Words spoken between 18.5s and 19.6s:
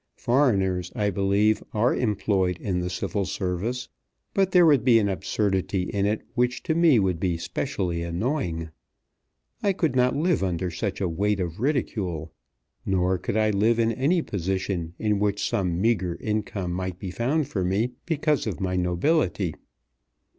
my nobility.